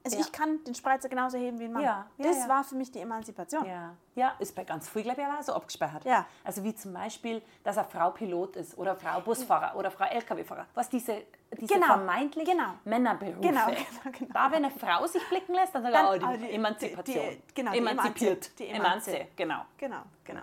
[0.03, 0.23] Also ja.
[0.23, 1.81] ich kann den Spreizer genauso heben wie ein Mann.
[1.81, 3.65] Ja, ja, das war für mich die Emanzipation.
[3.65, 6.05] Ja, ja ist bei ganz viel, glaube ich, aber so abgespeichert.
[6.05, 6.27] Ja.
[6.43, 10.67] Also wie zum Beispiel, dass eine Frau Pilot ist oder Frau Busfahrer oder Frau LKW-Fahrer.
[10.75, 11.23] Was diese,
[11.59, 11.87] diese genau.
[11.87, 12.75] vermeintlich genau.
[12.83, 13.39] Männerberufe.
[13.39, 16.37] Genau, genau, genau, Da, wenn eine Frau sich blicken lässt, dann sagt er, oh, die,
[16.37, 17.25] die Emanzipation.
[17.31, 18.59] Die, genau, Emanzipiert.
[18.59, 19.11] Die Emanze.
[19.11, 19.27] Emanze.
[19.35, 19.61] Genau.
[19.77, 20.41] Genau, genau.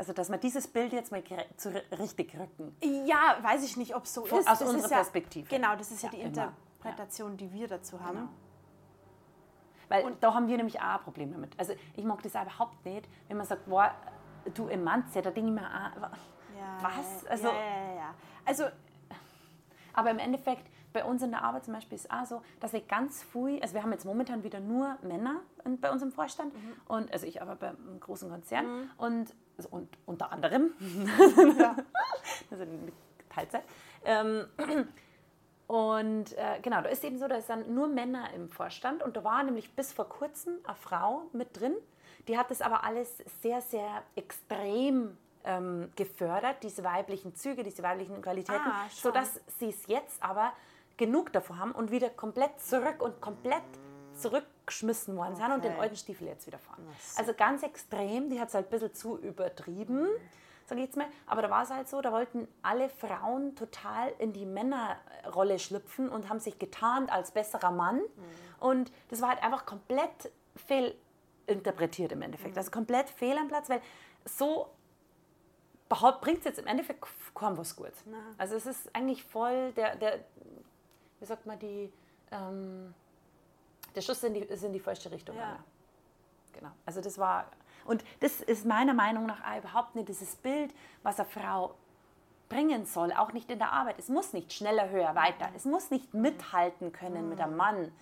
[0.00, 1.22] Also, dass wir dieses Bild jetzt mal
[1.58, 2.74] zu richtig rücken.
[3.04, 4.32] Ja, weiß ich nicht, ob es so ist.
[4.32, 5.50] Aus das unserer ist Perspektive.
[5.50, 8.16] Ja, genau, das ist ja, die Interpretation, die wir dazu haben.
[8.16, 8.28] Genau.
[9.90, 11.52] Weil und da haben wir nämlich auch ein Problem damit.
[11.58, 13.94] Also ich mag das auch überhaupt nicht, wenn man sagt, boah,
[14.54, 16.00] du Emanze, da denke ich mir auch,
[16.58, 17.26] ja, was?
[17.26, 18.14] Also, ja, ja, ja.
[18.46, 18.64] Also,
[19.92, 22.72] aber im Endeffekt, bei uns in der Arbeit zum Beispiel ist es auch so, dass
[22.72, 25.40] ich ganz früh, also wir haben jetzt momentan wieder nur Männer
[25.80, 26.72] bei uns im Vorstand mhm.
[26.88, 28.90] und also ich arbeite bei einem großen Konzern mhm.
[28.96, 30.72] und, also und unter anderem,
[31.58, 31.76] ja.
[32.50, 32.64] also
[33.28, 33.64] Teilzeit.
[34.04, 34.46] Ähm,
[35.66, 39.24] und äh, genau, da ist eben so, da sind nur Männer im Vorstand und da
[39.24, 41.74] war nämlich bis vor kurzem eine Frau mit drin.
[42.28, 48.20] Die hat das aber alles sehr, sehr extrem ähm, gefördert, diese weiblichen Züge, diese weiblichen
[48.20, 50.52] Qualitäten, ah, sodass sie es jetzt aber
[50.96, 53.62] genug davor haben und wieder komplett zurück und komplett
[54.70, 56.86] zurückgeschmissen worden sind und den alten Stiefel jetzt wieder fahren.
[57.16, 60.02] Also ganz extrem, die hat es halt ein bisschen zu übertrieben.
[60.02, 61.08] Mhm sage ich jetzt mal.
[61.26, 66.08] Aber da war es halt so, da wollten alle Frauen total in die Männerrolle schlüpfen
[66.08, 67.96] und haben sich getarnt als besserer Mann.
[67.96, 68.04] Mhm.
[68.60, 72.52] Und das war halt einfach komplett fehlinterpretiert im Endeffekt.
[72.52, 72.58] Mhm.
[72.58, 73.82] Also komplett fehl am Platz, weil
[74.24, 74.68] so
[75.88, 77.04] bringt es jetzt im Endeffekt
[77.34, 77.90] kaum was gut.
[78.38, 80.20] Also es ist eigentlich voll der, der
[81.18, 81.92] wie sagt man, die,
[82.30, 82.94] ähm,
[83.94, 85.36] der Schuss in die, ist in die falsche Richtung.
[85.36, 85.58] Ja.
[86.52, 86.70] Genau.
[86.84, 87.46] Also das war
[87.84, 90.72] und das ist meiner Meinung nach überhaupt nicht dieses Bild,
[91.02, 91.74] was eine Frau
[92.48, 93.96] bringen soll, auch nicht in der Arbeit.
[93.98, 95.48] Es muss nicht schneller, höher, weiter.
[95.56, 97.92] Es muss nicht mithalten können mit einem Mann.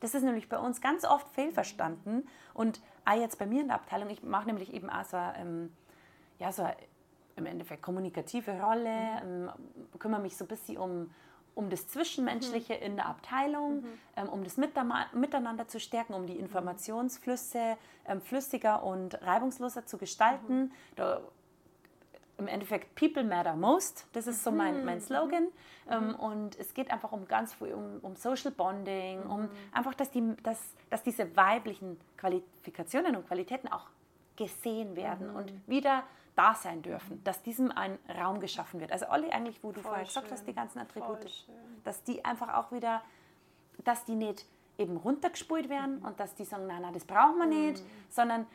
[0.00, 2.26] Das ist nämlich bei uns ganz oft fehlverstanden.
[2.54, 5.72] Und auch jetzt bei mir in der Abteilung, ich mache nämlich eben auch so, ähm,
[6.38, 6.68] ja, so
[7.36, 9.50] im Endeffekt kommunikative Rolle, ähm,
[9.98, 11.14] kümmere mich so ein bisschen um,
[11.58, 12.82] um das Zwischenmenschliche mhm.
[12.82, 13.86] in der Abteilung, mhm.
[14.16, 20.56] ähm, um das Miteinander zu stärken, um die Informationsflüsse ähm, flüssiger und reibungsloser zu gestalten.
[20.60, 20.72] Mhm.
[20.94, 21.20] Da,
[22.38, 25.02] Im Endeffekt, People matter most, das ist so mein, mein mhm.
[25.02, 25.42] Slogan.
[25.42, 25.50] Mhm.
[25.90, 29.50] Ähm, und es geht einfach um ganz viel, um, um Social Bonding, um mhm.
[29.72, 33.88] einfach, dass, die, dass, dass diese weiblichen Qualifikationen und Qualitäten auch
[34.36, 36.04] gesehen werden und wieder
[36.38, 38.92] da sein dürfen, dass diesem ein Raum geschaffen wird.
[38.92, 41.46] Also alle eigentlich, wo du Voll vorher gesagt hast, die ganzen Attribute,
[41.82, 43.02] dass die einfach auch wieder,
[43.84, 44.46] dass die nicht
[44.78, 46.06] eben runtergespult werden mhm.
[46.06, 47.88] und dass die sagen, nein, nein, das brauchen wir nicht, mhm.
[48.08, 48.46] sondern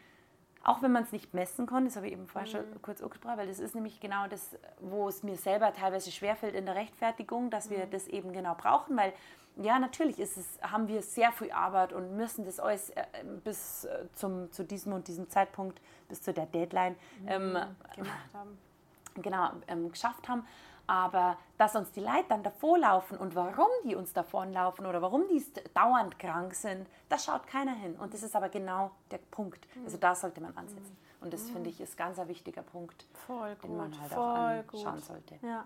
[0.63, 2.65] auch wenn man es nicht messen kann, das habe ich eben vorher mhm.
[2.71, 6.56] schon kurz angesprochen, weil das ist nämlich genau das, wo es mir selber teilweise schwerfällt
[6.56, 7.91] in der Rechtfertigung, dass wir mhm.
[7.91, 9.13] das eben genau brauchen, weil
[9.58, 13.04] ja, natürlich ist es, haben wir sehr viel Arbeit und müssen das alles äh,
[13.43, 17.58] bis äh, zum, zu diesem und diesem Zeitpunkt, bis zu der Deadline mhm, ähm,
[17.95, 18.58] gemacht haben.
[19.15, 20.43] Genau, ähm, geschafft haben.
[20.86, 25.43] Aber dass uns die Leute dann davorlaufen und warum die uns davonlaufen oder warum die
[25.74, 27.96] dauernd krank sind, da schaut keiner hin.
[27.96, 29.65] Und das ist aber genau der Punkt.
[29.86, 30.98] Also da sollte man ansetzen.
[31.22, 34.96] Und das finde ich ist ganz ein wichtiger Punkt, voll den man halt auch anschauen
[34.96, 35.04] gut.
[35.06, 35.39] sollte.
[35.41, 35.50] Ja.
[35.50, 35.65] ja.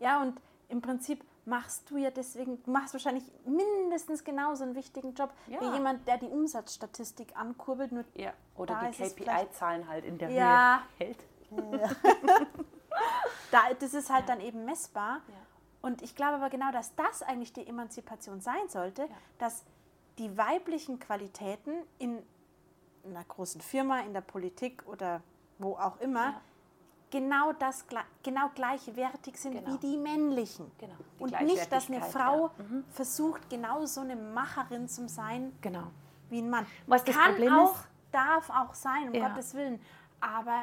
[0.00, 0.38] ja, und
[0.68, 5.60] im Prinzip machst du ja deswegen, du machst wahrscheinlich mindestens genauso einen wichtigen Job ja.
[5.60, 7.92] wie jemand, der die Umsatzstatistik ankurbelt.
[7.92, 8.32] Nur ja.
[8.56, 10.82] Oder die KPI-Zahlen halt in der ja.
[10.98, 11.24] Höhe hält.
[11.50, 11.90] Ja.
[13.52, 14.34] da, das ist halt ja.
[14.34, 15.20] dann eben messbar.
[15.80, 19.64] Und ich glaube aber genau, dass das eigentlich die Emanzipation sein sollte, dass
[20.18, 22.22] die weiblichen Qualitäten in
[23.04, 25.22] einer großen Firma, in der Politik oder
[25.58, 26.40] wo auch immer,
[27.10, 27.84] genau das
[28.22, 29.72] genau gleichwertig sind genau.
[29.72, 30.70] wie die männlichen.
[30.78, 32.64] Genau, die und nicht, dass eine Frau ja.
[32.64, 32.84] mhm.
[32.90, 35.88] versucht, genau so eine Macherin zu sein genau.
[36.30, 36.66] wie ein Mann.
[36.86, 39.28] Was das Kann Problem auch, ist, darf auch sein, um ja.
[39.28, 39.80] Gottes Willen.
[40.20, 40.62] Aber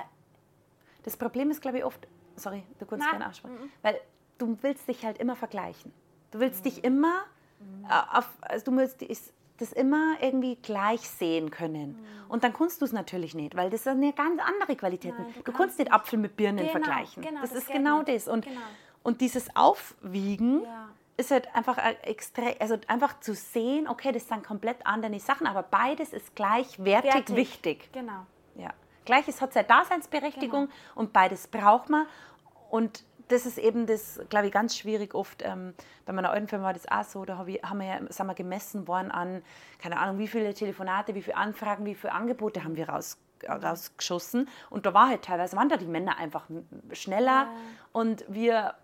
[1.04, 2.08] das Problem ist, glaube ich, oft,
[2.40, 3.72] sorry, du kurz gerne aussprechen, mhm.
[3.82, 4.00] weil
[4.38, 5.94] du willst dich halt immer vergleichen.
[6.32, 6.70] Du willst mhm.
[6.70, 7.24] dich immer
[7.60, 7.86] mhm.
[7.86, 9.02] auf, also du willst,
[9.60, 11.92] das immer irgendwie gleich sehen können.
[11.92, 12.32] Mhm.
[12.32, 15.22] Und dann kannst du es natürlich nicht, weil das sind ja ganz andere Qualitäten.
[15.22, 17.24] Nein, du, du kannst nicht Apfel mit Birnen genau, vergleichen.
[17.24, 18.10] Genau, das, das, ist genau nicht.
[18.10, 18.28] das.
[18.28, 18.62] Und, genau.
[19.04, 20.90] und dieses Aufwiegen ja.
[21.18, 25.64] ist halt einfach extrem, also einfach zu sehen, okay, das sind komplett andere Sachen, aber
[25.64, 27.36] beides ist gleichwertig Wertig.
[27.36, 27.90] wichtig.
[27.92, 28.26] Genau.
[28.56, 28.74] Ja.
[29.10, 30.80] Gleiches hat seine Daseinsberechtigung genau.
[30.94, 32.06] und beides braucht man.
[32.70, 35.42] Und das ist eben das, glaube ich, ganz schwierig oft.
[35.44, 35.74] Ähm,
[36.06, 38.28] bei meiner alten Firma war das auch so, da hab ich, haben wir ja, sind
[38.28, 39.42] wir gemessen worden an,
[39.82, 43.18] keine Ahnung, wie viele Telefonate, wie viele Anfragen, wie viele Angebote haben wir raus,
[43.48, 44.48] rausgeschossen.
[44.70, 46.46] Und da war halt teilweise, waren da die Männer einfach
[46.92, 47.50] schneller ja.
[47.94, 48.76] und wir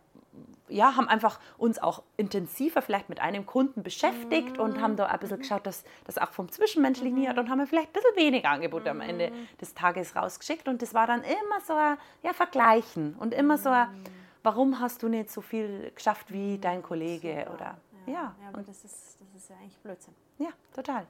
[0.68, 4.64] ja, haben einfach uns auch intensiver vielleicht mit einem Kunden beschäftigt mhm.
[4.64, 7.28] und haben da ein bisschen geschaut, dass das auch vom Zwischenmenschlichen mhm.
[7.28, 9.02] hat und haben vielleicht ein bisschen weniger Angebote mhm.
[9.02, 9.48] am Ende mhm.
[9.60, 10.68] des Tages rausgeschickt.
[10.68, 14.04] Und das war dann immer so ein ja, Vergleichen und immer so ein, mhm.
[14.44, 17.48] warum hast du nicht so viel geschafft wie dein Kollege?
[17.54, 18.36] Oder, ja, ja.
[18.42, 20.16] ja aber das ist, das ist ja eigentlich Blödsinn.
[20.40, 21.06] Ja, total.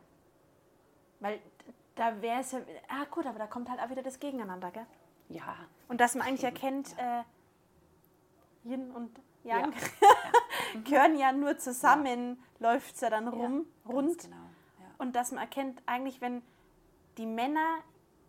[1.21, 1.39] Weil
[1.95, 4.85] da wäre es ja, ah gut, aber da kommt halt auch wieder das Gegeneinander, gell?
[5.29, 5.55] Ja.
[5.87, 7.21] Und dass man eigentlich erkennt, ja.
[7.21, 7.23] äh,
[8.65, 9.11] Yin und
[9.45, 10.79] Yang ja.
[10.83, 12.71] gehören ja nur zusammen, ja.
[12.71, 14.23] läuft es ja dann rum, rund.
[14.23, 14.35] Genau.
[14.97, 16.41] Und dass man erkennt, eigentlich, wenn
[17.17, 17.77] die Männer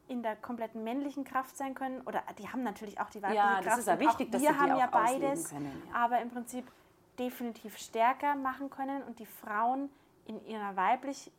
[0.09, 3.55] in der kompletten männlichen Kraft sein können, oder die haben natürlich auch die weibliche ja,
[3.55, 3.66] Kraft.
[3.66, 6.70] Das ist ja wichtig, dass wir haben ja beides, können, aber im Prinzip
[7.18, 9.90] definitiv stärker machen können und die Frauen
[10.26, 11.33] in ihrer weiblichen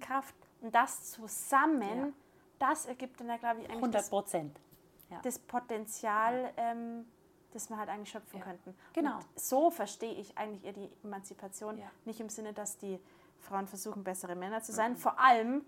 [0.00, 2.14] Kraft und das zusammen,
[2.58, 4.60] das ergibt dann ja, glaube ich, eigentlich 100 Prozent.
[5.08, 7.06] Das, das Potenzial, ähm,
[7.52, 8.44] das wir halt eigentlich schöpfen ja.
[8.44, 8.74] könnten.
[8.92, 9.16] Genau.
[9.16, 11.78] Und so verstehe ich eigentlich eher die Emanzipation.
[11.78, 11.90] Ja.
[12.04, 13.00] Nicht im Sinne, dass die
[13.38, 14.92] Frauen versuchen, bessere Männer zu sein.
[14.92, 14.96] Mhm.
[14.96, 15.64] Vor allem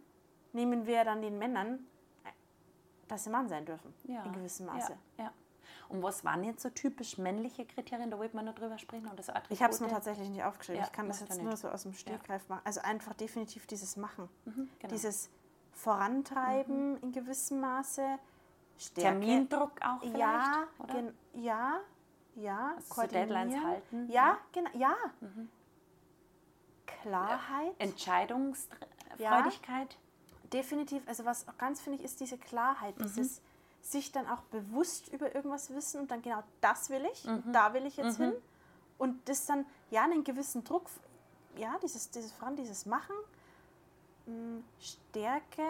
[0.53, 1.87] nehmen wir dann den Männern,
[2.25, 2.31] äh,
[3.09, 3.93] dass sie Mann sein dürfen.
[4.05, 4.25] Ja.
[4.25, 4.97] In gewissem Maße.
[5.19, 5.33] Ja.
[5.89, 8.11] Und was waren jetzt so typisch männliche Kriterien?
[8.11, 9.09] Da wollte man noch drüber sprechen.
[9.09, 10.83] Oder so ich habe es mir tatsächlich nicht aufgeschrieben.
[10.83, 12.63] ich kann das jetzt nur so aus dem Stegreif machen.
[12.65, 14.29] Also einfach definitiv dieses Machen.
[14.47, 14.93] Mhm, genau.
[14.93, 15.29] Dieses
[15.73, 16.99] Vorantreiben mhm.
[17.03, 18.19] in gewissem Maße
[18.83, 19.21] Stärke.
[19.21, 21.13] Termindruck auch vielleicht, ja, oder?
[21.35, 21.81] ja,
[22.35, 22.75] ja.
[22.77, 24.11] Also so Deadlines halten.
[24.11, 24.97] Ja, genau, ja.
[25.21, 25.49] Mhm.
[26.87, 27.75] Klarheit.
[27.79, 29.19] Entscheidungsfreudigkeit.
[29.19, 31.03] Ja, definitiv.
[31.07, 33.05] Also was auch ganz finde ich, ist diese Klarheit, mhm.
[33.05, 33.41] dieses
[33.81, 37.53] sich dann auch bewusst über irgendwas wissen und dann genau das will ich, mhm.
[37.53, 38.25] da will ich jetzt mhm.
[38.25, 38.35] hin.
[38.99, 40.87] Und das dann, ja, einen gewissen Druck,
[41.57, 43.17] ja, dieses, dieses dieses Machen,
[44.27, 45.67] mm, Stärke,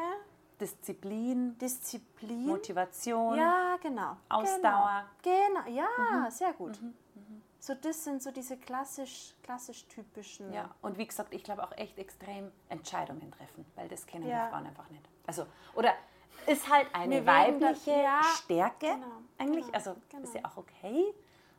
[0.63, 5.07] Disziplin, Disziplin, Motivation, ja, genau, Ausdauer.
[5.21, 5.77] Genau, genau.
[5.77, 6.31] ja, mhm.
[6.31, 6.81] sehr gut.
[6.81, 6.95] Mhm.
[7.15, 7.43] Mhm.
[7.59, 10.53] So, das sind so diese klassisch, klassisch typischen.
[10.53, 14.45] Ja, und wie gesagt, ich glaube auch echt extrem Entscheidungen treffen, weil das kennen ja.
[14.45, 15.05] wir Frauen einfach nicht.
[15.27, 15.95] Also, oder
[16.47, 19.07] ist halt eine wir weibliche ja, Stärke genau,
[19.39, 19.67] eigentlich.
[19.67, 20.23] Genau, also genau.
[20.23, 21.13] ist ja auch okay,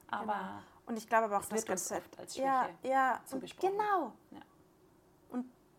[0.08, 0.64] aber.
[0.86, 3.22] Und ich glaube aber auch, das wird uns oft als Schwäche ja, ja.
[3.60, 4.14] Genau.
[4.32, 4.40] Ja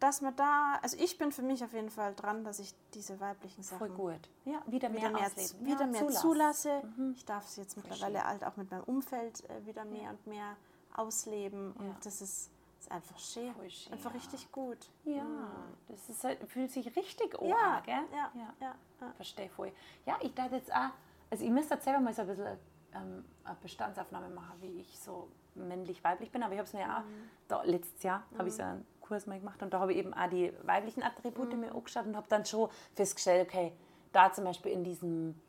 [0.04, 3.18] dass man da, also ich bin für mich auf jeden Fall dran, dass ich diese
[3.20, 4.28] weiblichen Sachen Voll gut.
[4.44, 5.66] Ja, wieder mehr, wieder mehr, ausleben.
[5.66, 6.20] Wieder ja, mehr zulasse.
[6.20, 6.82] zulasse.
[6.98, 7.12] Mhm.
[7.16, 10.10] Ich darf es jetzt mittlerweile halt auch mit meinem Umfeld äh, wieder mehr ja.
[10.10, 10.56] und mehr
[10.94, 13.54] ausleben und das ist, ist einfach schön.
[13.70, 14.90] schön einfach richtig gut.
[15.04, 15.48] Ja, mhm.
[15.88, 17.80] das ist halt, fühlt sich richtig an, ja.
[17.80, 18.04] gell?
[18.12, 18.54] Ja, ja.
[18.60, 19.12] ja.
[19.16, 19.72] Verstehe voll.
[20.04, 20.90] Ja, ich dachte jetzt auch,
[21.30, 22.58] also ich müsste jetzt selber mal so ein bisschen
[22.94, 26.98] ähm, eine Bestandsaufnahme machen, wie ich so männlich-weiblich bin, aber ich habe es mir ja
[26.98, 27.30] auch, mhm.
[27.48, 28.38] da, letztes Jahr mhm.
[28.38, 31.02] habe ich so einen Kurs mal gemacht und da habe ich eben auch die weiblichen
[31.02, 31.60] Attribute mhm.
[31.60, 33.72] mir angeschaut und habe dann schon festgestellt, okay,
[34.12, 35.40] da zum Beispiel in diesem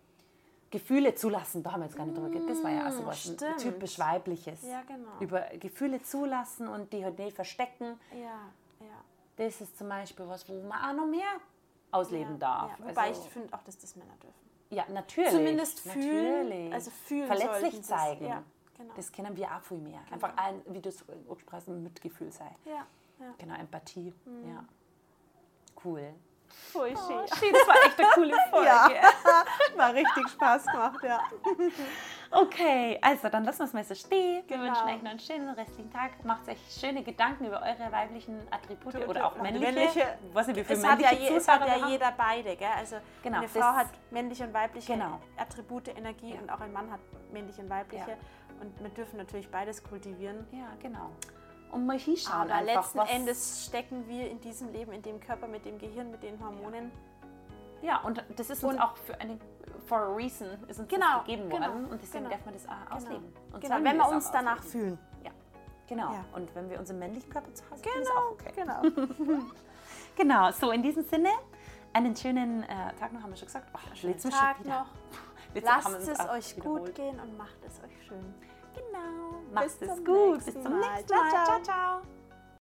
[0.72, 3.06] Gefühle zulassen, da haben wir jetzt gar nicht drüber geredet, das war ja auch so
[3.06, 4.62] was typisch weibliches.
[4.64, 5.12] Ja, genau.
[5.20, 8.00] Über Gefühle zulassen und die halt nicht verstecken.
[8.12, 8.98] Ja, ja.
[9.38, 11.40] Das ist zum Beispiel was, wo man auch noch mehr
[11.92, 12.80] ausleben ja, darf.
[12.80, 12.90] Ja.
[12.90, 14.46] Wobei also, ich finde auch, dass das Männer dürfen.
[14.70, 15.32] Ja, natürlich.
[15.32, 16.50] Zumindest fühlen.
[16.50, 16.74] Natürlich.
[16.74, 18.26] Also fühlen Verletzlich zeigen.
[18.26, 18.44] Ja,
[18.76, 18.94] genau.
[18.96, 20.00] Das kennen wir auch viel mehr.
[20.10, 20.14] Genau.
[20.14, 22.50] Einfach ein, wie du es angesprochen hast, Mitgefühl sei.
[22.66, 22.86] Ja.
[23.20, 23.34] Ja.
[23.38, 24.14] Genau, Empathie.
[24.26, 24.50] Mhm.
[24.50, 24.66] Ja.
[25.84, 26.14] Cool.
[26.72, 27.38] Voll oh, schön.
[27.38, 27.54] schön.
[27.54, 28.68] Das war echt eine coole Folge.
[28.68, 28.90] Ja,
[29.76, 31.22] war richtig Spaß gemacht, ja.
[32.32, 34.44] Okay, also dann lassen wir es mal so stehen.
[34.48, 34.64] Wir genau.
[34.64, 36.24] wünschen euch noch einen schönen restlichen Tag.
[36.26, 39.72] Macht euch schöne Gedanken über eure weiblichen Attribute oder auch männliche.
[39.72, 42.56] männliche was nicht, wie viele es hat ja, es hat ja jeder beide.
[42.56, 42.68] Gell?
[42.78, 45.22] Also genau, eine Frau hat männliche und weibliche genau.
[45.38, 46.42] Attribute, Energie ja.
[46.42, 47.00] und auch ein Mann hat
[47.32, 48.10] männliche und weibliche.
[48.10, 48.18] Ja.
[48.60, 50.46] Und wir dürfen natürlich beides kultivieren.
[50.52, 51.12] Ja, genau
[51.76, 52.50] und mal hinschauen.
[52.50, 56.24] Aber letzten Endes stecken wir in diesem Leben, in dem Körper, mit dem Gehirn, mit
[56.24, 56.90] den Hormonen.
[57.82, 59.38] Ja, und das ist uns und auch für eine
[59.86, 62.66] for a reason ist uns genau, gegeben worden genau, und deswegen genau, darf man das
[62.66, 62.96] auch genau.
[62.96, 63.34] ausleben.
[63.52, 64.98] Und genau, wenn wir uns danach ausleben.
[64.98, 65.00] fühlen.
[65.24, 65.32] Ja,
[65.88, 66.14] genau.
[66.14, 66.26] Ja.
[66.34, 68.52] Und wenn wir unseren männlichen Körper zu Hause genau, ist auch okay.
[68.56, 69.42] Genau.
[70.16, 71.30] genau, so in diesem Sinne,
[71.94, 73.68] einen schönen äh, Tag noch, haben wir schon gesagt.
[73.74, 74.88] Oh, schönen Tag noch.
[75.62, 78.34] Lasst es euch gut gehen und macht es euch schön.
[78.76, 79.42] Genau.
[79.54, 80.46] Macht es gut.
[80.46, 81.30] Bis zum nächsten Mal.
[81.30, 81.64] Ciao, ciao.
[81.64, 82.02] ciao.